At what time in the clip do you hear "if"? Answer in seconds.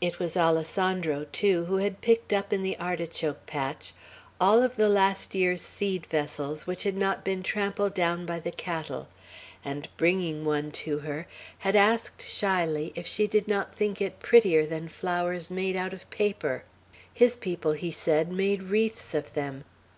12.94-13.06